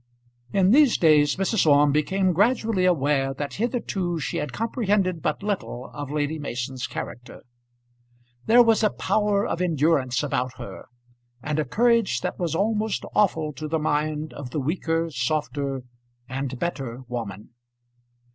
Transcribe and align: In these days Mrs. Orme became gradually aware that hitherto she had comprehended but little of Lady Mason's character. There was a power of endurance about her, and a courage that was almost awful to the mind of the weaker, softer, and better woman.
In 0.51 0.71
these 0.71 0.97
days 0.97 1.35
Mrs. 1.35 1.67
Orme 1.67 1.91
became 1.91 2.33
gradually 2.33 2.85
aware 2.85 3.35
that 3.35 3.53
hitherto 3.61 4.17
she 4.19 4.37
had 4.37 4.51
comprehended 4.51 5.21
but 5.21 5.43
little 5.43 5.91
of 5.93 6.09
Lady 6.09 6.39
Mason's 6.39 6.87
character. 6.87 7.43
There 8.47 8.63
was 8.63 8.81
a 8.81 8.89
power 8.89 9.45
of 9.45 9.61
endurance 9.61 10.23
about 10.23 10.53
her, 10.57 10.87
and 11.43 11.59
a 11.59 11.65
courage 11.65 12.21
that 12.21 12.39
was 12.39 12.55
almost 12.55 13.05
awful 13.13 13.53
to 13.53 13.67
the 13.67 13.77
mind 13.77 14.33
of 14.33 14.49
the 14.49 14.59
weaker, 14.59 15.11
softer, 15.11 15.83
and 16.27 16.57
better 16.57 17.03
woman. 17.07 17.49